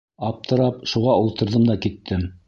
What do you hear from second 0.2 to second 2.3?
Аптырап, шуға ултырҙым да киттем.